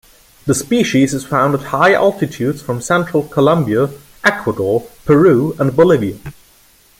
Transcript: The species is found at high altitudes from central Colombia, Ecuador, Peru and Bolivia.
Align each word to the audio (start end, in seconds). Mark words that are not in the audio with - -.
The 0.47 0.55
species 0.55 1.13
is 1.13 1.25
found 1.27 1.53
at 1.53 1.59
high 1.67 1.93
altitudes 1.93 2.59
from 2.59 2.81
central 2.81 3.21
Colombia, 3.27 3.91
Ecuador, 4.23 4.87
Peru 5.05 5.55
and 5.59 5.75
Bolivia. 5.75 6.15